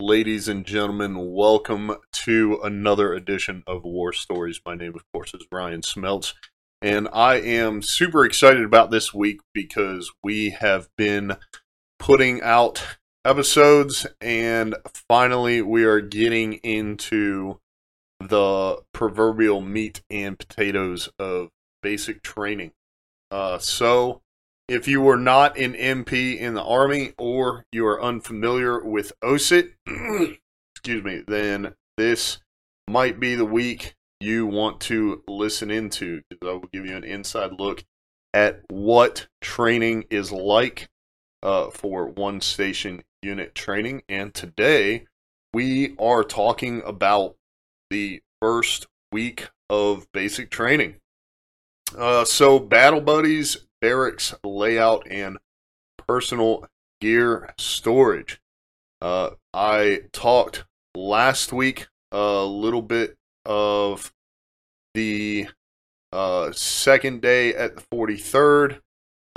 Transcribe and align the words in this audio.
ladies 0.00 0.48
and 0.48 0.64
gentlemen. 0.64 1.32
Welcome 1.32 1.94
to 2.12 2.58
another 2.64 3.12
edition 3.12 3.62
of 3.66 3.84
War 3.84 4.14
Stories. 4.14 4.58
My 4.64 4.74
name, 4.74 4.94
of 4.94 5.04
course, 5.12 5.34
is 5.34 5.46
Ryan 5.52 5.82
Smeltz, 5.82 6.32
and 6.80 7.06
I 7.12 7.34
am 7.34 7.82
super 7.82 8.24
excited 8.24 8.64
about 8.64 8.90
this 8.90 9.12
week 9.12 9.40
because 9.52 10.10
we 10.24 10.50
have 10.50 10.88
been 10.96 11.36
putting 11.98 12.40
out 12.40 12.96
episodes, 13.26 14.06
and 14.22 14.74
finally, 15.06 15.60
we 15.60 15.84
are 15.84 16.00
getting 16.00 16.54
into 16.54 17.60
the 18.20 18.78
proverbial 18.94 19.60
meat 19.60 20.02
and 20.08 20.38
potatoes 20.38 21.10
of 21.18 21.50
basic 21.82 22.22
training. 22.22 22.72
Uh, 23.30 23.58
so, 23.58 24.22
if 24.70 24.86
you 24.86 25.00
were 25.00 25.16
not 25.16 25.58
an 25.58 25.74
MP 25.74 26.38
in 26.38 26.54
the 26.54 26.62
Army 26.62 27.12
or 27.18 27.64
you 27.72 27.84
are 27.84 28.00
unfamiliar 28.00 28.80
with 28.80 29.12
OSUT, 29.20 29.72
excuse 30.76 31.02
me, 31.02 31.24
then 31.26 31.74
this 31.96 32.38
might 32.88 33.18
be 33.18 33.34
the 33.34 33.44
week 33.44 33.96
you 34.20 34.46
want 34.46 34.80
to 34.82 35.24
listen 35.26 35.72
into 35.72 36.22
because 36.30 36.48
I 36.48 36.52
will 36.52 36.68
give 36.72 36.86
you 36.86 36.94
an 36.94 37.02
inside 37.02 37.58
look 37.58 37.82
at 38.32 38.60
what 38.68 39.26
training 39.40 40.04
is 40.08 40.30
like 40.30 40.88
uh, 41.42 41.70
for 41.70 42.06
one 42.06 42.40
station 42.40 43.02
unit 43.22 43.56
training. 43.56 44.04
And 44.08 44.32
today 44.32 45.06
we 45.52 45.96
are 45.98 46.22
talking 46.22 46.80
about 46.86 47.34
the 47.90 48.22
first 48.40 48.86
week 49.10 49.48
of 49.68 50.06
basic 50.12 50.48
training. 50.48 50.94
Uh, 51.98 52.24
so, 52.24 52.60
Battle 52.60 53.00
Buddies 53.00 53.56
barracks 53.80 54.34
layout 54.44 55.06
and 55.10 55.38
personal 56.06 56.66
gear 57.00 57.54
storage. 57.58 58.40
Uh, 59.00 59.30
I 59.54 60.02
talked 60.12 60.64
last 60.94 61.52
week 61.52 61.88
a 62.12 62.44
little 62.44 62.82
bit 62.82 63.16
of 63.44 64.12
the 64.94 65.48
uh, 66.12 66.52
second 66.52 67.22
day 67.22 67.54
at 67.54 67.76
the 67.76 67.82
43rd. 67.92 68.80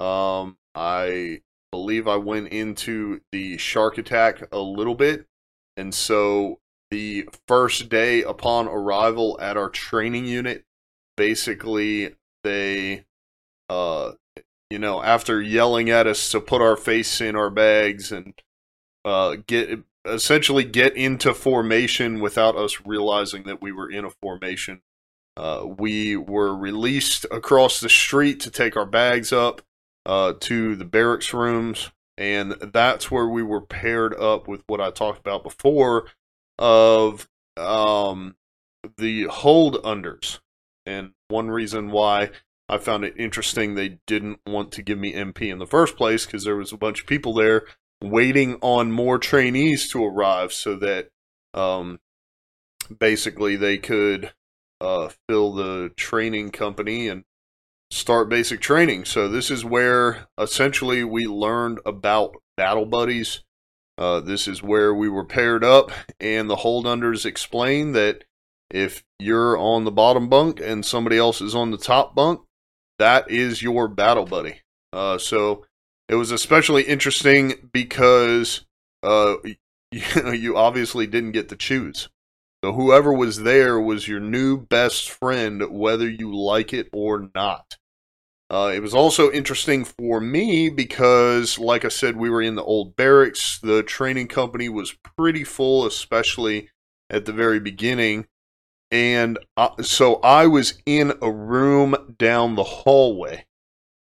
Um, 0.03 0.57
I 0.75 1.41
believe 1.72 2.07
I 2.07 2.17
went 2.17 2.50
into 2.50 3.22
the 3.31 3.57
shark 3.57 3.97
attack 3.97 4.47
a 4.52 4.59
little 4.59 4.95
bit. 4.95 5.25
And 5.78 5.94
so 5.94 6.59
the 6.91 7.28
first 7.47 7.89
day 7.89 8.22
upon 8.23 8.67
arrival 8.67 9.38
at 9.41 9.57
our 9.57 9.69
training 9.69 10.25
unit, 10.25 10.63
basically 11.16 12.16
they 12.44 13.05
uh, 13.69 14.11
you 14.69 14.80
know, 14.80 15.03
after 15.03 15.42
yelling 15.42 15.89
at 15.89 16.08
us 16.08 16.30
to 16.31 16.39
put 16.39 16.61
our 16.61 16.75
face 16.75 17.22
in 17.22 17.36
our 17.36 17.50
bags 17.50 18.11
and 18.11 18.33
uh, 19.06 19.38
get 19.47 19.83
essentially 20.06 20.64
get 20.64 20.95
into 20.95 21.33
formation 21.33 22.19
without 22.19 22.56
us 22.56 22.86
realizing 22.86 23.44
that 23.44 23.61
we 23.61 23.72
were 23.72 23.89
in 23.89 24.06
a 24.06 24.09
formation. 24.09 24.81
Uh, 25.36 25.66
we 25.78 26.16
were 26.16 26.56
released 26.56 27.25
across 27.31 27.80
the 27.80 27.89
street 27.89 28.39
to 28.39 28.52
take 28.52 28.75
our 28.78 28.86
bags 28.86 29.34
up 29.34 29.61
uh, 30.06 30.34
to 30.39 30.75
the 30.75 30.86
barracks 30.86 31.34
rooms, 31.34 31.91
and 32.17 32.52
that's 32.73 33.09
where 33.09 33.28
we 33.28 33.41
were 33.41 33.61
paired 33.61 34.14
up 34.16 34.47
with 34.47 34.64
what 34.67 34.81
I 34.81 34.91
talked 34.91 35.19
about 35.19 35.44
before 35.44 36.08
of 36.59 37.28
um, 37.58 38.36
the 38.97 39.23
hold 39.23 39.81
unders. 39.84 40.39
And 40.86 41.14
one 41.30 41.50
reason 41.50 41.89
why 41.91 42.31
I 42.69 42.78
found 42.78 43.03
it 43.03 43.16
interesting 43.17 43.75
they 43.75 44.00
didn't 44.08 44.39
want 44.47 44.72
to 44.73 44.81
give 44.81 44.97
me 44.97 45.14
MP 45.14 45.52
in 45.52 45.59
the 45.59 45.67
first 45.67 45.97
place 45.97 46.25
because 46.25 46.44
there 46.44 46.56
was 46.56 46.72
a 46.72 46.78
bunch 46.78 47.02
of 47.02 47.08
people 47.08 47.33
there 47.33 47.66
waiting 48.02 48.58
on 48.61 48.92
more 48.92 49.17
trainees 49.17 49.89
to 49.89 50.03
arrive 50.03 50.52
so 50.53 50.75
that 50.75 51.09
um, 51.53 52.00
basically 53.00 53.56
they 53.56 53.78
could 53.78 54.34
uh, 54.81 55.09
fill 55.28 55.53
the 55.53 55.91
training 55.95 56.52
company 56.52 57.07
and 57.07 57.24
start 57.91 58.29
basic 58.29 58.59
training. 58.59 59.06
So 59.06 59.28
this 59.28 59.51
is 59.51 59.63
where 59.63 60.28
essentially 60.38 61.03
we 61.03 61.25
learned 61.25 61.80
about 61.85 62.35
battle 62.57 62.85
buddies. 62.85 63.41
Uh, 63.97 64.19
this 64.19 64.47
is 64.47 64.63
where 64.63 64.94
we 64.94 65.07
were 65.07 65.25
paired 65.25 65.63
up, 65.63 65.91
and 66.19 66.50
the 66.50 66.57
hold 66.57 66.85
unders 66.85 67.25
explained 67.25 67.95
that 67.95 68.24
if 68.72 69.03
you're 69.19 69.56
on 69.56 69.84
the 69.84 69.91
bottom 69.91 70.28
bunk 70.28 70.59
and 70.59 70.84
somebody 70.84 71.18
else 71.18 71.41
is 71.41 71.53
on 71.53 71.69
the 71.69 71.78
top 71.78 72.16
bunk, 72.16 72.41
that 73.03 73.30
is 73.30 73.62
your 73.62 73.90
battle 73.90 74.24
buddy. 74.24 74.62
Uh, 74.94 75.18
so 75.18 75.66
it 76.08 76.16
was 76.16 76.31
especially 76.31 76.84
interesting 76.84 77.69
because 77.74 78.66
uh, 79.03 79.36
you, 79.91 80.31
you 80.31 80.56
obviously 80.56 81.06
didn't 81.06 81.34
get 81.34 81.50
to 81.50 81.58
choose. 81.58 82.08
So 82.63 82.72
whoever 82.72 83.12
was 83.12 83.44
there 83.44 83.78
was 83.78 84.08
your 84.08 84.22
new 84.22 84.58
best 84.58 85.09
friend, 85.09 85.63
whether 85.69 86.09
you 86.09 86.34
like 86.34 86.72
it 86.72 86.88
or 86.94 87.30
not. 87.36 87.75
Uh, 88.50 88.72
it 88.74 88.80
was 88.80 88.94
also 88.94 89.30
interesting 89.31 89.84
for 89.84 90.22
me 90.22 90.69
because, 90.69 91.59
like 91.59 91.84
I 91.84 91.90
said, 91.90 92.16
we 92.16 92.30
were 92.30 92.42
in 92.42 92.56
the 92.56 92.63
old 92.63 92.96
barracks. 92.96 93.59
The 93.59 93.84
training 93.84 94.30
company 94.30 94.69
was 94.69 94.96
pretty 95.18 95.44
full, 95.44 95.86
especially 95.86 96.69
at 97.09 97.25
the 97.25 97.34
very 97.34 97.59
beginning. 97.59 98.28
And 98.94 99.40
uh, 99.58 99.81
so 99.81 100.18
I 100.18 100.46
was 100.46 100.76
in 100.86 101.14
a 101.20 101.31
room 101.31 102.14
down 102.20 102.54
the 102.54 102.64
hallway. 102.64 103.46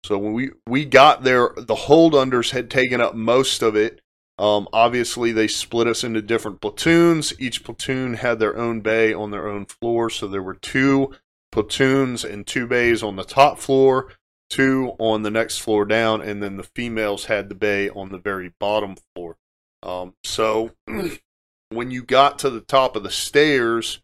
So 0.05 0.19
when 0.19 0.35
we, 0.35 0.51
we 0.69 0.85
got 0.85 1.25
there, 1.25 1.55
the 1.57 1.75
hold 1.75 2.13
unders 2.13 2.51
had 2.51 2.71
taken 2.71 3.01
up 3.01 3.15
most 3.15 3.63
of 3.63 3.75
it. 3.75 4.03
Um, 4.39 4.69
obviously, 4.75 5.33
they 5.33 5.49
split 5.49 5.87
us 5.87 6.05
into 6.05 6.21
different 6.21 6.61
platoons. 6.61 7.33
Each 7.41 7.65
platoon 7.65 8.15
had 8.15 8.39
their 8.39 8.59
own 8.59 8.83
bay 8.83 9.15
on 9.15 9.31
their 9.31 9.49
own 9.49 9.65
floor. 9.65 10.11
So 10.11 10.29
there 10.29 10.43
were 10.43 10.57
two 10.57 11.15
platoons 11.51 12.23
and 12.23 12.47
two 12.47 12.67
bays 12.67 13.03
on 13.03 13.17
the 13.17 13.25
top 13.25 13.59
floor, 13.59 14.13
two 14.51 14.93
on 14.99 15.23
the 15.23 15.31
next 15.31 15.59
floor 15.59 15.87
down, 15.87 16.21
and 16.21 16.43
then 16.43 16.59
the 16.59 16.69
females 16.77 17.25
had 17.25 17.49
the 17.49 17.55
bay 17.55 17.89
on 17.89 18.11
the 18.11 18.19
very 18.19 18.53
bottom 18.61 18.97
floor. 19.15 19.39
Um, 19.83 20.13
so 20.25 20.73
when 21.71 21.91
you 21.91 22.03
got 22.03 22.39
to 22.41 22.51
the 22.51 22.61
top 22.61 22.97
of 22.97 23.03
the 23.03 23.11
stairs, 23.11 24.03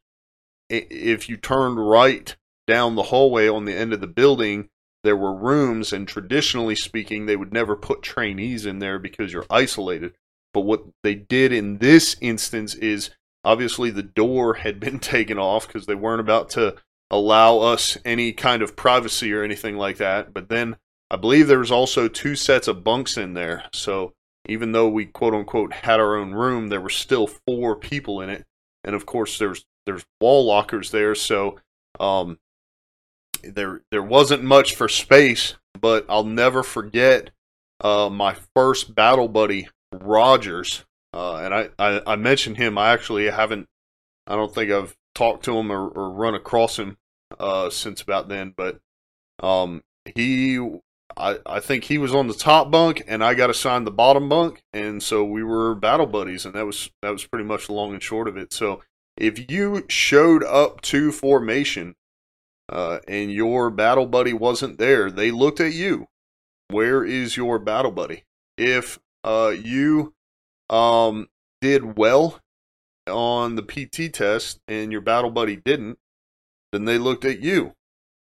if 0.70 1.28
you 1.28 1.36
turned 1.36 1.88
right 1.88 2.34
down 2.66 2.94
the 2.94 3.04
hallway 3.04 3.48
on 3.48 3.64
the 3.64 3.74
end 3.74 3.92
of 3.92 4.00
the 4.00 4.06
building, 4.06 4.68
there 5.02 5.16
were 5.16 5.34
rooms, 5.34 5.92
and 5.92 6.06
traditionally 6.06 6.76
speaking, 6.76 7.26
they 7.26 7.36
would 7.36 7.52
never 7.52 7.74
put 7.74 8.02
trainees 8.02 8.66
in 8.66 8.78
there 8.78 8.98
because 8.98 9.32
you're 9.32 9.46
isolated. 9.50 10.12
But 10.52 10.62
what 10.62 10.84
they 11.02 11.14
did 11.14 11.52
in 11.52 11.78
this 11.78 12.16
instance 12.20 12.74
is 12.74 13.10
obviously 13.44 13.90
the 13.90 14.02
door 14.02 14.54
had 14.54 14.78
been 14.80 14.98
taken 15.00 15.38
off 15.38 15.66
because 15.66 15.86
they 15.86 15.94
weren't 15.94 16.20
about 16.20 16.50
to 16.50 16.76
allow 17.10 17.58
us 17.58 17.98
any 18.04 18.32
kind 18.32 18.62
of 18.62 18.76
privacy 18.76 19.32
or 19.32 19.42
anything 19.42 19.76
like 19.76 19.96
that. 19.96 20.32
But 20.32 20.48
then 20.48 20.76
I 21.10 21.16
believe 21.16 21.48
there 21.48 21.58
was 21.58 21.72
also 21.72 22.06
two 22.06 22.36
sets 22.36 22.68
of 22.68 22.84
bunks 22.84 23.16
in 23.16 23.34
there. 23.34 23.64
So 23.72 24.12
even 24.46 24.72
though 24.72 24.88
we 24.88 25.06
quote 25.06 25.34
unquote 25.34 25.72
had 25.72 25.98
our 25.98 26.16
own 26.16 26.32
room, 26.32 26.68
there 26.68 26.80
were 26.80 26.88
still 26.88 27.26
four 27.26 27.74
people 27.74 28.20
in 28.20 28.30
it. 28.30 28.44
And 28.84 28.94
of 28.94 29.06
course, 29.06 29.38
there's 29.38 29.64
there's 29.86 30.04
wall 30.20 30.44
lockers 30.44 30.90
there, 30.90 31.14
so 31.14 31.58
um, 31.98 32.38
there 33.42 33.82
there 33.90 34.02
wasn't 34.02 34.42
much 34.42 34.74
for 34.74 34.88
space. 34.88 35.54
But 35.80 36.04
I'll 36.08 36.24
never 36.24 36.62
forget 36.62 37.30
uh, 37.80 38.10
my 38.10 38.34
first 38.54 38.94
battle 38.94 39.28
buddy, 39.28 39.68
Rogers, 39.92 40.84
uh, 41.14 41.36
and 41.36 41.54
I, 41.54 41.68
I 41.78 42.02
I 42.06 42.16
mentioned 42.16 42.56
him. 42.56 42.76
I 42.76 42.90
actually 42.90 43.30
haven't. 43.30 43.68
I 44.26 44.36
don't 44.36 44.54
think 44.54 44.70
I've 44.70 44.96
talked 45.14 45.44
to 45.44 45.56
him 45.56 45.72
or, 45.72 45.88
or 45.88 46.10
run 46.10 46.34
across 46.34 46.78
him 46.78 46.98
uh, 47.38 47.70
since 47.70 48.02
about 48.02 48.28
then. 48.28 48.54
But 48.56 48.80
um, 49.42 49.82
he 50.14 50.58
I, 51.16 51.38
I 51.46 51.60
think 51.60 51.84
he 51.84 51.98
was 51.98 52.14
on 52.14 52.28
the 52.28 52.34
top 52.34 52.70
bunk 52.70 53.02
and 53.06 53.22
I 53.22 53.34
got 53.34 53.50
assigned 53.50 53.86
the 53.86 53.92
bottom 53.92 54.28
bunk 54.28 54.62
and 54.72 55.02
so 55.02 55.24
we 55.24 55.42
were 55.42 55.74
battle 55.74 56.06
buddies 56.06 56.44
and 56.44 56.54
that 56.54 56.66
was 56.66 56.90
that 57.02 57.10
was 57.10 57.26
pretty 57.26 57.44
much 57.44 57.66
the 57.66 57.72
long 57.72 57.92
and 57.92 58.02
short 58.02 58.28
of 58.28 58.36
it. 58.36 58.52
So 58.52 58.82
if 59.20 59.50
you 59.50 59.84
showed 59.88 60.42
up 60.42 60.80
to 60.80 61.12
formation 61.12 61.94
uh, 62.68 62.98
and 63.06 63.30
your 63.30 63.70
battle 63.70 64.06
buddy 64.06 64.32
wasn't 64.32 64.78
there, 64.78 65.10
they 65.10 65.30
looked 65.30 65.60
at 65.60 65.74
you. 65.74 66.08
Where 66.68 67.04
is 67.04 67.36
your 67.36 67.58
battle 67.58 67.90
buddy? 67.90 68.24
If 68.56 68.98
uh, 69.22 69.52
you 69.62 70.14
um, 70.70 71.28
did 71.60 71.98
well 71.98 72.40
on 73.06 73.56
the 73.56 73.62
PT 73.62 74.12
test 74.14 74.60
and 74.66 74.90
your 74.90 75.00
battle 75.00 75.30
buddy 75.30 75.56
didn't, 75.56 75.98
then 76.72 76.86
they 76.86 76.96
looked 76.98 77.24
at 77.24 77.40
you. 77.40 77.74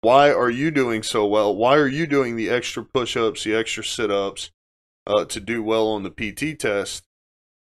Why 0.01 0.33
are 0.33 0.51
you 0.51 0.71
doing 0.71 1.03
so 1.03 1.27
well? 1.27 1.55
Why 1.55 1.77
are 1.77 1.89
you 1.89 2.07
doing 2.07 2.37
the 2.37 2.49
extra 2.49 2.83
push 2.83 3.17
ups, 3.17 3.45
the 3.45 3.55
extra 3.55 3.85
sit 3.85 4.11
ups 4.11 4.51
uh, 5.07 5.27
to 5.27 5.41
do 5.41 5.63
well 5.63 5.89
on 5.89 6.05
the 6.05 6.11
PT 6.11 6.59
test? 6.59 7.05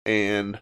And 0.05 0.61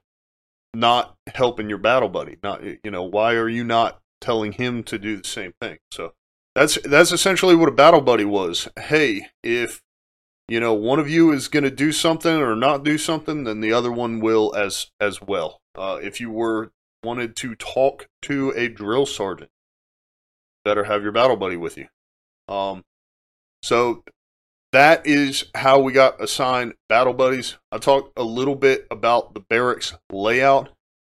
not 0.77 1.15
helping 1.33 1.69
your 1.69 1.79
battle 1.79 2.07
buddy. 2.07 2.37
Not 2.43 2.63
you 2.63 2.91
know 2.91 3.03
why 3.03 3.33
are 3.33 3.49
you 3.49 3.63
not 3.63 3.99
telling 4.21 4.53
him 4.53 4.83
to 4.83 4.99
do 4.99 5.17
the 5.17 5.27
same 5.27 5.53
thing? 5.59 5.79
So 5.91 6.13
that's 6.53 6.77
that's 6.83 7.11
essentially 7.11 7.55
what 7.55 7.69
a 7.69 7.73
battle 7.73 8.01
buddy 8.01 8.25
was. 8.25 8.67
Hey, 8.77 9.27
if 9.43 9.81
you 10.47 10.59
know 10.59 10.73
one 10.73 10.99
of 10.99 11.09
you 11.09 11.31
is 11.31 11.47
going 11.47 11.63
to 11.63 11.71
do 11.71 11.91
something 11.91 12.35
or 12.35 12.55
not 12.55 12.83
do 12.83 12.97
something, 12.97 13.43
then 13.43 13.59
the 13.59 13.73
other 13.73 13.91
one 13.91 14.19
will 14.19 14.53
as 14.55 14.87
as 15.01 15.21
well. 15.21 15.61
Uh, 15.75 15.99
if 16.01 16.21
you 16.21 16.29
were 16.29 16.71
wanted 17.03 17.35
to 17.37 17.55
talk 17.55 18.07
to 18.21 18.51
a 18.55 18.67
drill 18.67 19.05
sergeant, 19.05 19.49
better 20.63 20.83
have 20.83 21.01
your 21.01 21.11
battle 21.11 21.37
buddy 21.37 21.57
with 21.57 21.77
you. 21.77 21.87
Um, 22.47 22.83
so 23.63 24.03
that 24.77 25.07
is 25.07 25.45
how 25.55 25.79
we 25.79 25.91
got 25.91 26.21
assigned 26.21 26.75
battle 26.87 27.13
buddies. 27.13 27.57
I 27.71 27.79
talked 27.79 28.11
a 28.15 28.21
little 28.21 28.53
bit 28.53 28.85
about 28.91 29.33
the 29.33 29.39
barracks 29.39 29.95
layout. 30.11 30.69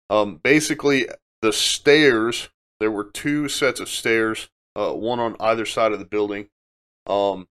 Um, 0.08 0.40
basically, 0.44 1.08
the 1.42 1.52
stairs. 1.52 2.48
There 2.78 2.92
were 2.92 3.10
two 3.12 3.48
sets 3.48 3.80
of 3.80 3.88
stairs, 3.88 4.50
uh, 4.76 4.92
one 4.92 5.18
on 5.18 5.34
either 5.40 5.66
side 5.66 5.90
of 5.90 5.98
the 5.98 6.04
building. 6.04 6.46
Um, 7.08 7.48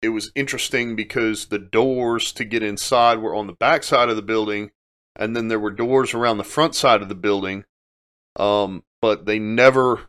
it 0.00 0.08
was 0.08 0.32
interesting 0.34 0.96
because 0.96 1.46
the 1.46 1.58
doors 1.58 2.32
to 2.32 2.46
get 2.46 2.62
inside 2.62 3.18
were 3.18 3.34
on 3.34 3.46
the 3.46 3.52
back 3.52 3.82
side 3.82 4.08
of 4.08 4.16
the 4.16 4.22
building, 4.22 4.70
and 5.14 5.36
then 5.36 5.48
there 5.48 5.60
were 5.60 5.70
doors 5.70 6.14
around 6.14 6.38
the 6.38 6.44
front 6.44 6.74
side 6.74 7.02
of 7.02 7.10
the 7.10 7.14
building. 7.14 7.64
Um, 8.36 8.82
but 9.02 9.26
they 9.26 9.38
never 9.38 10.08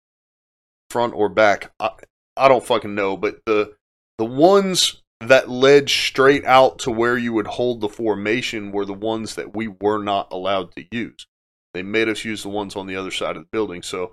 front 0.88 1.12
or 1.12 1.28
back. 1.28 1.70
I, 1.78 1.90
I 2.34 2.48
don't 2.48 2.64
fucking 2.64 2.94
know, 2.94 3.18
but 3.18 3.40
the 3.44 3.74
the 4.18 4.24
ones 4.24 5.02
that 5.20 5.48
led 5.48 5.88
straight 5.88 6.44
out 6.44 6.78
to 6.80 6.90
where 6.90 7.16
you 7.16 7.32
would 7.32 7.46
hold 7.46 7.80
the 7.80 7.88
formation 7.88 8.72
were 8.72 8.84
the 8.84 8.92
ones 8.92 9.34
that 9.34 9.54
we 9.54 9.68
were 9.68 10.02
not 10.02 10.32
allowed 10.32 10.74
to 10.76 10.84
use. 10.90 11.26
They 11.72 11.82
made 11.82 12.08
us 12.08 12.24
use 12.24 12.42
the 12.42 12.48
ones 12.48 12.76
on 12.76 12.86
the 12.86 12.96
other 12.96 13.10
side 13.10 13.36
of 13.36 13.42
the 13.42 13.48
building. 13.50 13.82
So 13.82 14.06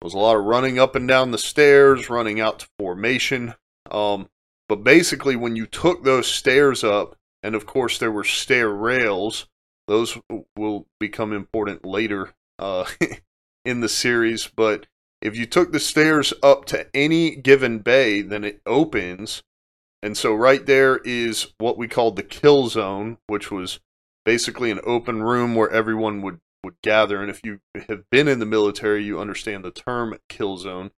there 0.00 0.06
was 0.06 0.14
a 0.14 0.18
lot 0.18 0.36
of 0.36 0.44
running 0.44 0.78
up 0.78 0.94
and 0.94 1.08
down 1.08 1.30
the 1.30 1.38
stairs, 1.38 2.08
running 2.08 2.40
out 2.40 2.60
to 2.60 2.68
formation. 2.78 3.54
Um, 3.90 4.28
but 4.68 4.84
basically, 4.84 5.34
when 5.34 5.56
you 5.56 5.66
took 5.66 6.04
those 6.04 6.28
stairs 6.28 6.84
up, 6.84 7.16
and 7.42 7.54
of 7.54 7.66
course 7.66 7.98
there 7.98 8.12
were 8.12 8.24
stair 8.24 8.68
rails, 8.68 9.46
those 9.86 10.18
will 10.56 10.86
become 11.00 11.32
important 11.32 11.84
later 11.84 12.34
uh, 12.58 12.84
in 13.64 13.80
the 13.80 13.88
series. 13.88 14.46
But 14.46 14.86
if 15.20 15.36
you 15.36 15.46
took 15.46 15.72
the 15.72 15.80
stairs 15.80 16.32
up 16.42 16.64
to 16.66 16.86
any 16.94 17.34
given 17.34 17.80
bay, 17.80 18.22
then 18.22 18.44
it 18.44 18.60
opens. 18.66 19.42
And 20.02 20.16
so 20.16 20.34
right 20.34 20.64
there 20.64 20.98
is 20.98 21.48
what 21.58 21.76
we 21.76 21.88
called 21.88 22.16
the 22.16 22.22
kill 22.22 22.68
zone, 22.68 23.18
which 23.26 23.50
was 23.50 23.80
basically 24.24 24.70
an 24.70 24.80
open 24.84 25.22
room 25.22 25.54
where 25.54 25.70
everyone 25.70 26.22
would, 26.22 26.40
would 26.64 26.76
gather. 26.82 27.20
And 27.20 27.30
if 27.30 27.40
you 27.44 27.60
have 27.88 28.04
been 28.10 28.28
in 28.28 28.38
the 28.38 28.46
military, 28.46 29.02
you 29.02 29.20
understand 29.20 29.64
the 29.64 29.70
term 29.70 30.16
kill 30.28 30.56
zone. 30.56 30.90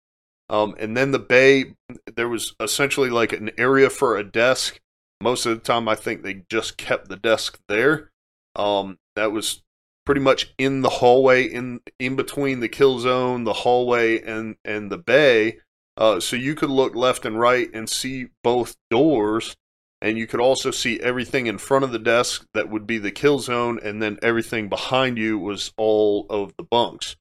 Um, 0.49 0.75
and 0.77 0.97
then 0.97 1.11
the 1.11 1.19
bay, 1.19 1.75
there 2.13 2.27
was 2.27 2.55
essentially 2.59 3.09
like 3.09 3.31
an 3.31 3.51
area 3.57 3.89
for 3.89 4.17
a 4.17 4.23
desk. 4.23 4.79
Most 5.21 5.45
of 5.45 5.57
the 5.57 5.63
time, 5.63 5.87
I 5.87 5.95
think 5.95 6.23
they 6.23 6.43
just 6.49 6.77
kept 6.77 7.07
the 7.07 7.15
desk 7.15 7.59
there. 7.69 8.11
Um, 8.55 8.97
that 9.15 9.31
was 9.31 9.63
pretty 10.05 10.21
much 10.21 10.53
in 10.57 10.81
the 10.81 10.89
hallway 10.89 11.43
in 11.43 11.79
in 11.99 12.15
between 12.15 12.59
the 12.59 12.67
kill 12.67 12.99
zone, 12.99 13.45
the 13.45 13.53
hallway, 13.53 14.21
and 14.21 14.57
and 14.65 14.91
the 14.91 14.97
bay. 14.97 15.59
Uh, 15.97 16.19
so 16.19 16.35
you 16.35 16.55
could 16.55 16.69
look 16.69 16.95
left 16.95 17.25
and 17.25 17.39
right 17.39 17.69
and 17.73 17.89
see 17.89 18.27
both 18.43 18.75
doors, 18.89 19.55
and 20.01 20.17
you 20.17 20.25
could 20.25 20.39
also 20.39 20.71
see 20.71 20.99
everything 20.99 21.47
in 21.47 21.57
front 21.57 21.83
of 21.83 21.91
the 21.91 21.99
desk 21.99 22.45
that 22.53 22.69
would 22.69 22.87
be 22.87 22.97
the 22.97 23.11
kill 23.11 23.39
zone, 23.39 23.79
and 23.83 24.01
then 24.01 24.17
everything 24.21 24.69
behind 24.69 25.17
you 25.17 25.37
was 25.37 25.73
all 25.77 26.25
of 26.29 26.53
the 26.57 26.63
bunks. 26.63 27.15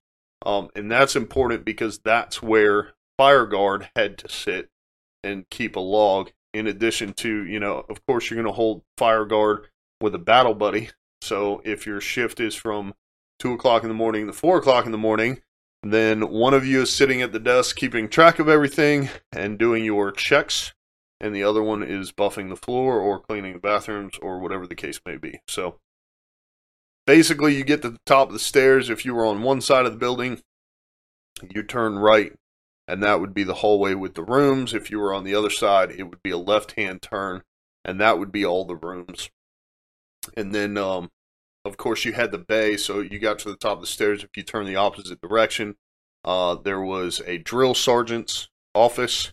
Um, 0.47 0.71
and 0.75 0.91
that's 0.91 1.17
important 1.17 1.65
because 1.65 1.99
that's 1.99 2.43
where 2.43 2.93
fire 3.19 3.47
guard 3.47 3.91
had 3.95 4.17
to 4.19 4.29
sit 4.29 4.69
and 5.23 5.49
keep 5.51 5.77
a 5.77 5.81
log. 5.81 6.31
In 6.53 6.67
addition 6.67 7.13
to, 7.15 7.45
you 7.45 7.61
know, 7.61 7.85
of 7.89 8.05
course, 8.07 8.31
you're 8.31 8.43
going 8.43 8.51
to 8.51 8.57
hold 8.57 8.83
fire 8.97 9.25
guard 9.25 9.69
with 10.01 10.15
a 10.15 10.19
battle 10.19 10.55
buddy 10.55 10.91
so 11.23 11.61
if 11.65 11.87
your 11.87 12.01
shift 12.01 12.41
is 12.41 12.55
from 12.55 12.95
two 13.39 13.53
o'clock 13.53 13.83
in 13.83 13.89
the 13.89 13.95
morning 13.95 14.27
to 14.27 14.33
four 14.33 14.59
o'clock 14.59 14.87
in 14.87 14.93
the 14.93 14.99
morning, 14.99 15.41
then 15.83 16.31
one 16.31 16.55
of 16.55 16.67
you 16.67 16.83
is 16.83 16.93
sitting 16.93 17.23
at 17.23 17.33
the 17.33 17.39
desk 17.39 17.77
keeping 17.77 18.09
track 18.09 18.39
of 18.39 18.49
everything 18.49 19.09
and 19.33 19.59
doing 19.59 19.85
your 19.85 20.13
checks, 20.13 20.73
and 21.21 21.35
the 21.35 21.43
other 21.43 21.63
one 21.63 21.83
is 21.83 22.13
buffing 22.13 22.49
the 22.49 22.57
floor 22.57 23.01
or 23.01 23.21
cleaning 23.21 23.55
the 23.55 23.59
bathrooms 23.59 24.15
or 24.21 24.39
whatever 24.39 24.67
the 24.67 24.75
case 24.75 25.01
may 25.07 25.17
be. 25.17 25.41
So 25.49 25.79
basically, 27.07 27.57
you 27.57 27.65
get 27.65 27.83
to 27.83 27.91
the 27.91 28.01
top 28.05 28.29
of 28.29 28.35
the 28.35 28.39
stairs. 28.39 28.91
If 28.91 29.05
you 29.05 29.15
were 29.15 29.25
on 29.25 29.43
one 29.43 29.61
side 29.61 29.87
of 29.87 29.93
the 29.93 29.99
building, 29.99 30.43
you 31.49 31.63
turn 31.63 31.99
right, 31.99 32.33
and 32.87 33.03
that 33.03 33.21
would 33.21 33.33
be 33.33 33.45
the 33.45 33.55
hallway 33.55 33.95
with 33.95 34.15
the 34.15 34.25
rooms. 34.25 34.75
If 34.75 34.91
you 34.91 34.99
were 34.99 35.15
on 35.15 35.25
the 35.25 35.35
other 35.35 35.51
side, 35.51 35.91
it 35.93 36.05
would 36.05 36.23
be 36.23 36.31
a 36.31 36.39
left 36.39 36.73
hand 36.73 37.01
turn, 37.01 37.43
and 37.85 38.01
that 38.01 38.19
would 38.19 38.31
be 38.31 38.45
all 38.45 38.65
the 38.65 38.77
rooms 38.77 39.31
and 40.37 40.55
then 40.55 40.77
um, 40.77 41.11
of 41.65 41.77
course 41.77 42.05
you 42.05 42.13
had 42.13 42.33
the 42.33 42.39
bay 42.39 42.77
so 42.77 43.01
you 43.01 43.19
got 43.19 43.39
to 43.39 43.51
the 43.51 43.57
top 43.57 43.79
of 43.79 43.81
the 43.81 43.87
stairs. 43.87 44.25
If 44.25 44.37
you 44.37 44.43
turn 44.43 44.67
the 44.67 44.77
opposite 44.77 45.21
direction 45.21 45.77
uh, 46.25 46.57
there 46.57 46.81
was 46.81 47.21
a 47.27 47.39
drill 47.39 47.75
sergeant's 47.75 48.49
office. 48.75 49.33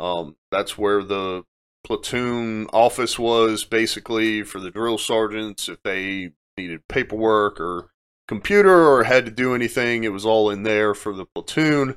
Um, 0.00 0.36
that's 0.50 0.78
where 0.78 1.02
the 1.02 1.44
platoon 1.84 2.66
office 2.72 3.18
was 3.18 3.64
basically 3.64 4.42
for 4.42 4.60
the 4.60 4.70
drill 4.70 4.98
sergeants 4.98 5.68
if 5.68 5.82
they 5.82 6.32
needed 6.56 6.86
paperwork 6.88 7.60
or 7.60 7.90
computer 8.26 8.86
or 8.86 9.04
had 9.04 9.24
to 9.24 9.30
do 9.30 9.54
anything. 9.54 10.04
It 10.04 10.12
was 10.12 10.26
all 10.26 10.50
in 10.50 10.62
there 10.62 10.94
for 10.94 11.14
the 11.14 11.24
platoon. 11.24 11.96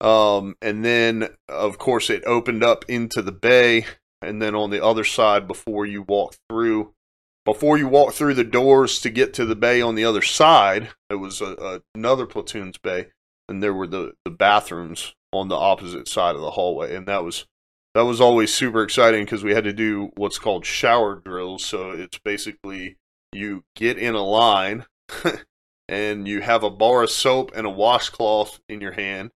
Um, 0.00 0.56
and 0.62 0.84
then 0.84 1.28
of 1.48 1.78
course 1.78 2.10
it 2.10 2.24
opened 2.24 2.62
up 2.62 2.84
into 2.88 3.22
the 3.22 3.32
bay. 3.32 3.86
And 4.20 4.40
then 4.40 4.54
on 4.54 4.70
the 4.70 4.84
other 4.84 5.04
side 5.04 5.48
before 5.48 5.84
you 5.84 6.02
walk 6.02 6.36
through 6.48 6.94
before 7.44 7.76
you 7.76 7.88
walk 7.88 8.14
through 8.14 8.34
the 8.34 8.44
doors 8.44 9.00
to 9.00 9.10
get 9.10 9.34
to 9.34 9.44
the 9.44 9.56
bay 9.56 9.80
on 9.80 9.94
the 9.94 10.04
other 10.04 10.22
side, 10.22 10.90
it 11.10 11.16
was 11.16 11.40
a, 11.40 11.54
a, 11.54 11.80
another 11.94 12.26
platoon's 12.26 12.78
bay, 12.78 13.08
and 13.48 13.62
there 13.62 13.74
were 13.74 13.86
the, 13.86 14.12
the 14.24 14.30
bathrooms 14.30 15.14
on 15.32 15.48
the 15.48 15.56
opposite 15.56 16.06
side 16.06 16.34
of 16.34 16.40
the 16.40 16.52
hallway, 16.52 16.94
and 16.94 17.06
that 17.08 17.24
was 17.24 17.46
that 17.94 18.04
was 18.04 18.20
always 18.20 18.54
super 18.54 18.82
exciting 18.82 19.24
because 19.24 19.44
we 19.44 19.54
had 19.54 19.64
to 19.64 19.72
do 19.72 20.12
what's 20.16 20.38
called 20.38 20.64
shower 20.64 21.16
drills. 21.16 21.64
So 21.64 21.90
it's 21.90 22.18
basically 22.18 22.96
you 23.32 23.64
get 23.76 23.98
in 23.98 24.14
a 24.14 24.24
line, 24.24 24.86
and 25.88 26.28
you 26.28 26.40
have 26.40 26.62
a 26.62 26.70
bar 26.70 27.02
of 27.02 27.10
soap 27.10 27.52
and 27.54 27.66
a 27.66 27.70
washcloth 27.70 28.60
in 28.68 28.80
your 28.80 28.92
hand, 28.92 29.30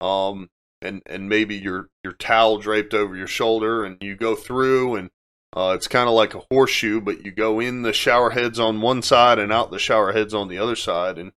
um, 0.00 0.50
and 0.80 1.02
and 1.06 1.28
maybe 1.28 1.56
your 1.56 1.88
your 2.04 2.12
towel 2.12 2.58
draped 2.58 2.94
over 2.94 3.16
your 3.16 3.26
shoulder, 3.26 3.84
and 3.84 3.98
you 4.00 4.14
go 4.14 4.36
through 4.36 4.94
and 4.94 5.10
uh, 5.56 5.72
it's 5.74 5.88
kind 5.88 6.08
of 6.08 6.14
like 6.14 6.34
a 6.34 6.42
horseshoe, 6.50 7.00
but 7.00 7.24
you 7.24 7.32
go 7.32 7.58
in 7.58 7.82
the 7.82 7.92
shower 7.92 8.30
heads 8.30 8.60
on 8.60 8.80
one 8.80 9.02
side 9.02 9.38
and 9.38 9.52
out 9.52 9.70
the 9.70 9.78
shower 9.78 10.12
heads 10.12 10.32
on 10.32 10.48
the 10.48 10.58
other 10.58 10.76
side. 10.76 11.18
And 11.18 11.32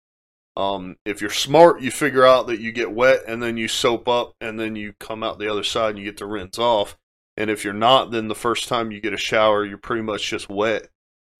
um, 0.56 0.96
if 1.04 1.20
you're 1.20 1.30
smart, 1.30 1.80
you 1.80 1.90
figure 1.90 2.24
out 2.24 2.46
that 2.46 2.60
you 2.60 2.70
get 2.70 2.92
wet 2.92 3.20
and 3.26 3.42
then 3.42 3.56
you 3.56 3.66
soap 3.66 4.06
up 4.06 4.34
and 4.40 4.58
then 4.58 4.76
you 4.76 4.94
come 5.00 5.24
out 5.24 5.38
the 5.38 5.50
other 5.50 5.64
side 5.64 5.90
and 5.90 5.98
you 5.98 6.04
get 6.04 6.18
to 6.18 6.26
rinse 6.26 6.58
off. 6.58 6.96
And 7.36 7.50
if 7.50 7.64
you're 7.64 7.72
not, 7.72 8.12
then 8.12 8.28
the 8.28 8.36
first 8.36 8.68
time 8.68 8.92
you 8.92 9.00
get 9.00 9.12
a 9.12 9.18
shower, 9.18 9.64
you're 9.64 9.78
pretty 9.78 10.02
much 10.02 10.30
just 10.30 10.48
wet. 10.48 10.88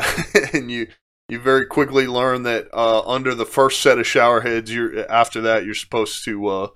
and 0.52 0.70
you 0.70 0.88
you 1.28 1.38
very 1.38 1.64
quickly 1.64 2.06
learn 2.06 2.42
that 2.42 2.68
uh, 2.74 3.00
under 3.06 3.34
the 3.34 3.46
first 3.46 3.80
set 3.80 3.98
of 3.98 4.06
shower 4.06 4.40
heads, 4.40 4.74
you're 4.74 5.08
after 5.10 5.40
that 5.42 5.64
you're 5.64 5.74
supposed 5.74 6.24
to 6.24 6.46
uh, 6.48 6.68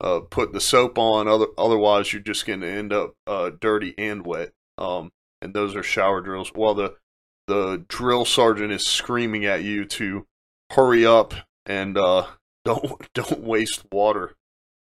uh, 0.00 0.20
put 0.20 0.52
the 0.52 0.60
soap 0.60 0.96
on. 0.96 1.26
Other, 1.26 1.46
otherwise, 1.58 2.12
you're 2.12 2.22
just 2.22 2.46
going 2.46 2.60
to 2.60 2.68
end 2.68 2.92
up 2.92 3.14
uh, 3.26 3.50
dirty 3.60 3.94
and 3.98 4.24
wet. 4.24 4.52
Um, 4.78 5.10
and 5.42 5.54
those 5.54 5.74
are 5.76 5.82
shower 5.82 6.20
drills. 6.20 6.50
While 6.54 6.74
the 6.74 6.96
the 7.46 7.84
drill 7.88 8.24
sergeant 8.24 8.72
is 8.72 8.86
screaming 8.86 9.44
at 9.44 9.64
you 9.64 9.84
to 9.84 10.26
hurry 10.70 11.04
up 11.04 11.34
and 11.66 11.98
uh, 11.98 12.26
don't 12.64 13.12
don't 13.14 13.40
waste 13.40 13.84
water. 13.92 14.34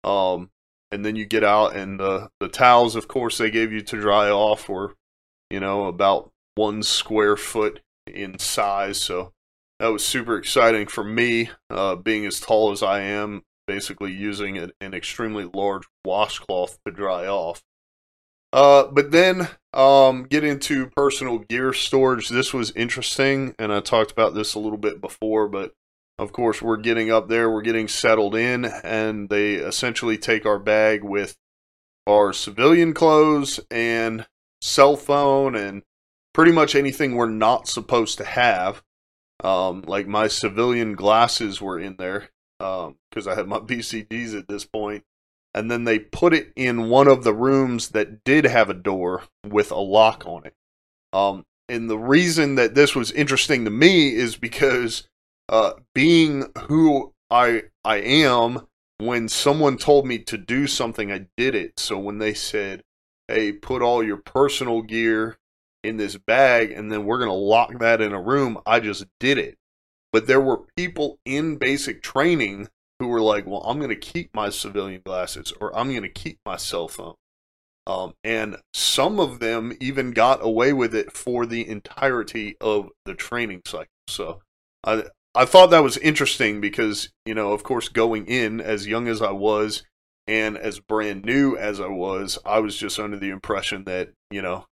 Um, 0.04 0.50
and 0.92 1.06
then 1.06 1.16
you 1.16 1.26
get 1.26 1.44
out, 1.44 1.76
and 1.76 2.00
the 2.00 2.30
the 2.40 2.50
towels, 2.50 2.96
of 2.96 3.08
course, 3.08 3.38
they 3.38 3.50
gave 3.50 3.72
you 3.72 3.82
to 3.82 4.00
dry 4.00 4.30
off 4.30 4.68
were, 4.68 4.96
you 5.50 5.60
know, 5.60 5.86
about 5.86 6.32
one 6.56 6.84
square 6.84 7.38
foot 7.38 7.82
in 8.06 8.38
size. 8.40 9.00
So 9.00 9.32
that 9.80 9.88
was 9.88 10.06
super 10.06 10.38
exciting 10.38 10.88
for 10.88 11.04
me, 11.04 11.50
uh, 11.70 11.96
being 11.96 12.26
as 12.26 12.40
tall 12.40 12.72
as 12.72 12.84
I 12.84 13.02
am. 13.02 13.44
Basically, 13.68 14.12
using 14.12 14.58
an, 14.58 14.72
an 14.82 14.94
extremely 14.94 15.50
large 15.54 15.84
washcloth 16.04 16.78
to 16.86 16.92
dry 16.92 17.26
off. 17.26 17.64
Uh, 18.54 18.88
but 18.88 19.12
then 19.12 19.48
um, 19.74 20.24
get 20.24 20.44
into 20.44 20.88
personal 20.88 21.40
gear 21.40 21.74
storage. 21.74 22.30
This 22.30 22.54
was 22.54 22.72
interesting, 22.72 23.56
and 23.58 23.72
I 23.72 23.80
talked 23.80 24.12
about 24.12 24.34
this 24.34 24.54
a 24.54 24.60
little 24.60 24.78
bit 24.78 25.00
before, 25.00 25.48
but 25.48 25.74
of 26.20 26.34
course, 26.34 26.62
we're 26.62 26.78
getting 26.78 27.10
up 27.10 27.30
there, 27.30 27.50
we're 27.50 27.62
getting 27.62 27.88
settled 27.88 28.36
in, 28.36 28.66
and 28.66 29.30
they 29.30 29.54
essentially 29.54 30.18
take 30.18 30.46
our 30.46 30.60
bag 30.60 31.04
with 31.04 31.38
our 32.08 32.34
civilian 32.34 32.94
clothes 32.94 33.60
and 33.70 34.28
cell 34.62 34.98
phone 34.98 35.56
and 35.56 35.84
pretty 36.34 36.52
much 36.52 36.76
anything 36.76 37.16
we're 37.16 37.30
not 37.30 37.68
supposed 37.68 38.18
to 38.18 38.26
have. 38.26 38.84
Um, 39.44 39.84
like 39.88 40.08
my 40.08 40.28
civilian 40.28 40.94
glasses 40.94 41.60
were 41.60 41.80
in 41.80 41.96
there 41.98 42.30
because 42.60 43.28
um, 43.28 43.28
I 43.28 43.34
had 43.34 43.48
my 43.48 43.58
BCGs 43.60 44.38
at 44.38 44.48
this 44.48 44.66
point. 44.66 45.04
And 45.54 45.70
then 45.70 45.84
they 45.84 46.00
put 46.00 46.34
it 46.34 46.52
in 46.56 46.90
one 46.90 47.08
of 47.08 47.24
the 47.24 47.34
rooms 47.34 47.90
that 47.90 48.24
did 48.24 48.46
have 48.46 48.70
a 48.70 48.74
door 48.74 49.24
with 49.46 49.72
a 49.72 49.80
lock 49.80 50.24
on 50.26 50.46
it. 50.46 50.54
Um, 51.14 51.46
and 51.68 51.90
the 51.90 51.98
reason 51.98 52.56
that 52.56 52.76
this 52.76 52.96
was 52.96 53.12
interesting 53.12 53.66
to 53.66 53.72
me 53.72 54.14
is 54.14 54.36
because 54.36 55.08
uh, 55.50 55.74
being 55.94 56.46
who 56.68 57.14
I 57.30 57.64
I 57.84 57.98
am, 57.98 58.68
when 58.98 59.28
someone 59.28 59.78
told 59.78 60.06
me 60.06 60.20
to 60.20 60.38
do 60.38 60.68
something, 60.68 61.12
I 61.12 61.28
did 61.38 61.56
it. 61.56 61.80
So 61.80 61.98
when 61.98 62.20
they 62.20 62.34
said, 62.34 62.84
"Hey, 63.28 63.52
put 63.52 63.82
all 63.82 64.04
your 64.04 64.18
personal 64.18 64.82
gear 64.82 65.38
in 65.84 65.98
this 65.98 66.18
bag, 66.18 66.72
and 66.72 66.92
then 66.92 67.06
we're 67.06 67.20
gonna 67.20 67.34
lock 67.34 67.80
that 67.80 68.02
in 68.02 68.14
a 68.14 68.22
room," 68.22 68.60
I 68.66 68.80
just 68.80 69.06
did 69.20 69.38
it. 69.38 69.58
But 70.14 70.28
there 70.28 70.42
were 70.42 70.66
people 70.78 71.20
in 71.26 71.58
basic 71.58 72.02
training 72.02 72.70
who 73.02 73.08
were 73.08 73.22
like, 73.22 73.48
"Well, 73.48 73.62
I'm 73.62 73.80
gonna 73.80 73.96
keep 73.96 74.34
my 74.36 74.50
civilian 74.50 75.02
glasses, 75.04 75.52
or 75.60 75.76
I'm 75.76 75.92
gonna 75.94 76.08
keep 76.08 76.38
my 76.46 76.56
cell 76.56 76.88
phone." 76.88 77.16
Um, 77.88 78.14
and 78.24 78.58
some 78.76 79.20
of 79.20 79.40
them 79.40 79.76
even 79.82 80.12
got 80.12 80.46
away 80.46 80.72
with 80.72 80.94
it 80.94 81.12
for 81.12 81.48
the 81.48 81.68
entirety 81.68 82.56
of 82.62 82.90
the 83.06 83.16
training 83.16 83.64
cycle. 83.66 83.88
So 84.08 84.42
I 84.86 85.06
I 85.34 85.46
thought 85.46 85.72
that 85.72 85.84
was 85.84 85.98
interesting 85.98 86.62
because, 86.62 87.10
you 87.26 87.34
know, 87.34 87.54
of 87.54 87.64
course, 87.64 87.90
going 87.90 88.28
in 88.28 88.62
as 88.62 88.88
young 88.88 89.08
as 89.08 89.22
I 89.22 89.32
was 89.32 89.84
and 90.28 90.58
as 90.58 90.80
brand 90.80 91.26
new 91.26 91.58
as 91.58 91.80
I 91.80 91.88
was, 91.88 92.38
I 92.46 92.60
was 92.60 92.78
just 92.78 93.00
under 93.00 93.18
the 93.18 93.30
impression 93.30 93.86
that, 93.86 94.12
you 94.30 94.42
know, 94.44 94.68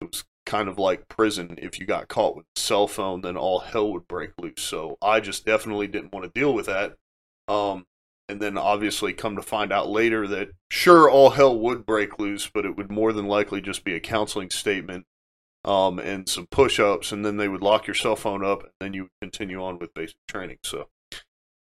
it 0.00 0.12
was 0.12 0.24
kind 0.46 0.68
of 0.68 0.78
like 0.78 1.08
prison. 1.08 1.58
If 1.60 1.78
you 1.78 1.86
got 1.86 2.08
caught 2.08 2.36
with 2.36 2.46
a 2.56 2.60
cell 2.60 2.86
phone, 2.86 3.20
then 3.20 3.36
all 3.36 3.58
hell 3.58 3.92
would 3.92 4.08
break 4.08 4.30
loose. 4.40 4.62
So 4.62 4.96
I 5.02 5.20
just 5.20 5.44
definitely 5.44 5.88
didn't 5.88 6.14
want 6.14 6.24
to 6.24 6.40
deal 6.40 6.54
with 6.54 6.66
that. 6.66 6.94
Um, 7.48 7.86
and 8.28 8.40
then 8.40 8.58
obviously 8.58 9.12
come 9.12 9.36
to 9.36 9.42
find 9.42 9.72
out 9.72 9.88
later 9.88 10.26
that 10.26 10.50
sure, 10.70 11.08
all 11.08 11.30
hell 11.30 11.56
would 11.56 11.86
break 11.86 12.18
loose, 12.18 12.50
but 12.52 12.66
it 12.66 12.76
would 12.76 12.90
more 12.90 13.12
than 13.12 13.26
likely 13.26 13.60
just 13.60 13.84
be 13.84 13.94
a 13.94 14.00
counseling 14.00 14.50
statement 14.50 15.06
um, 15.64 15.98
and 15.98 16.28
some 16.28 16.46
push 16.46 16.78
ups, 16.78 17.12
and 17.12 17.24
then 17.24 17.36
they 17.36 17.48
would 17.48 17.62
lock 17.62 17.86
your 17.86 17.94
cell 17.94 18.16
phone 18.16 18.44
up, 18.44 18.62
and 18.62 18.72
then 18.80 18.94
you 18.94 19.02
would 19.02 19.20
continue 19.20 19.62
on 19.62 19.78
with 19.78 19.94
basic 19.94 20.16
training. 20.28 20.58
So, 20.64 20.88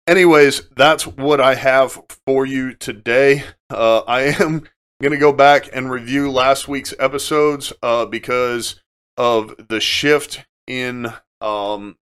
anyways, 0.08 0.70
that's 0.76 1.06
what 1.06 1.42
I 1.42 1.56
have 1.56 2.00
for 2.26 2.46
you 2.46 2.74
today. 2.76 3.44
Uh, 3.70 4.00
I 4.00 4.22
am 4.22 4.68
going 5.02 5.12
to 5.12 5.18
go 5.18 5.34
back 5.34 5.70
and 5.74 5.92
review 5.92 6.32
last 6.32 6.68
week's 6.68 6.94
episodes 7.00 7.74
uh, 7.82 8.06
because 8.06 8.82
of 9.18 9.56
the 9.70 9.80
shift 9.80 10.46
in 10.68 11.14
um, 11.42 11.98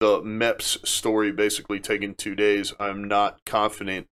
the 0.00 0.20
MEPS 0.20 0.86
story 0.86 1.32
basically 1.32 1.80
taking 1.80 2.14
two 2.14 2.34
days. 2.34 2.72
I'm 2.78 3.04
not 3.04 3.44
confident 3.44 4.06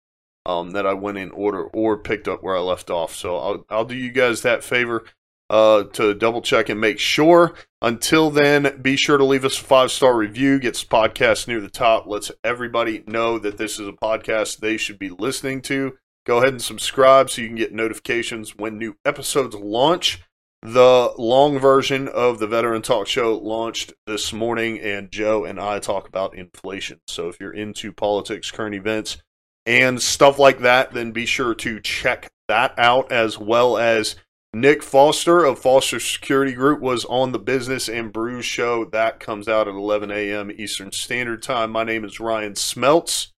um, 0.44 0.70
that 0.70 0.86
I 0.86 0.94
went 0.94 1.18
in 1.18 1.30
order 1.32 1.64
or 1.64 1.96
picked 1.96 2.28
up 2.28 2.42
where 2.42 2.56
I 2.56 2.60
left 2.60 2.90
off. 2.90 3.14
So 3.14 3.36
I'll, 3.36 3.66
I'll 3.68 3.84
do 3.84 3.96
you 3.96 4.10
guys 4.10 4.42
that 4.42 4.62
favor 4.62 5.04
uh, 5.48 5.84
to 5.84 6.14
double 6.14 6.42
check 6.42 6.68
and 6.68 6.80
make 6.80 6.98
sure. 6.98 7.54
Until 7.82 8.30
then, 8.30 8.80
be 8.82 8.96
sure 8.96 9.18
to 9.18 9.24
leave 9.24 9.44
us 9.44 9.60
a 9.60 9.64
five 9.64 9.90
star 9.90 10.16
review. 10.16 10.58
Gets 10.58 10.84
podcast 10.84 11.46
near 11.48 11.60
the 11.60 11.68
top. 11.68 12.06
Lets 12.06 12.30
everybody 12.42 13.04
know 13.06 13.38
that 13.38 13.58
this 13.58 13.78
is 13.78 13.88
a 13.88 13.92
podcast 13.92 14.58
they 14.58 14.76
should 14.76 14.98
be 14.98 15.10
listening 15.10 15.62
to. 15.62 15.96
Go 16.24 16.38
ahead 16.38 16.48
and 16.48 16.62
subscribe 16.62 17.30
so 17.30 17.42
you 17.42 17.48
can 17.48 17.56
get 17.56 17.72
notifications 17.72 18.56
when 18.56 18.78
new 18.78 18.96
episodes 19.04 19.54
launch. 19.54 20.22
The 20.62 21.12
long 21.16 21.58
version 21.58 22.08
of 22.08 22.38
the 22.38 22.46
Veteran 22.46 22.82
Talk 22.82 23.06
Show 23.06 23.36
launched 23.36 23.92
this 24.06 24.32
morning, 24.32 24.80
and 24.80 25.10
Joe 25.10 25.44
and 25.44 25.60
I 25.60 25.78
talk 25.78 26.08
about 26.08 26.34
inflation. 26.34 27.00
So 27.06 27.28
if 27.28 27.38
you're 27.38 27.52
into 27.52 27.92
politics, 27.92 28.50
current 28.50 28.74
events, 28.74 29.18
and 29.64 30.00
stuff 30.00 30.38
like 30.38 30.60
that, 30.60 30.92
then 30.92 31.12
be 31.12 31.26
sure 31.26 31.54
to 31.54 31.80
check 31.80 32.30
that 32.48 32.74
out 32.78 33.12
as 33.12 33.38
well 33.38 33.76
as 33.76 34.16
Nick 34.54 34.82
Foster 34.82 35.44
of 35.44 35.58
Foster 35.58 36.00
Security 36.00 36.52
Group 36.52 36.80
was 36.80 37.04
on 37.04 37.32
the 37.32 37.38
Business 37.38 37.88
and 37.88 38.12
Brews 38.12 38.46
show. 38.46 38.86
That 38.86 39.20
comes 39.20 39.48
out 39.48 39.68
at 39.68 39.74
11 39.74 40.10
a.m. 40.10 40.50
Eastern 40.50 40.92
Standard 40.92 41.42
Time. 41.42 41.70
My 41.70 41.84
name 41.84 42.04
is 42.04 42.20
Ryan 42.20 42.54
Smeltz. 42.54 43.32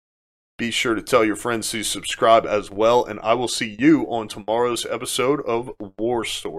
Be 0.58 0.70
sure 0.72 0.96
to 0.96 1.02
tell 1.02 1.24
your 1.24 1.36
friends 1.36 1.70
to 1.72 1.84
subscribe 1.84 2.46
as 2.46 2.70
well, 2.72 3.06
and 3.06 3.20
I 3.22 3.36
will 3.36 3.48
see 3.48 3.76
you 3.80 4.04
on 4.12 4.28
tomorrow's 4.28 4.86
episode 4.86 5.42
of 5.42 5.72
War 5.98 6.26
Story. 6.26 6.56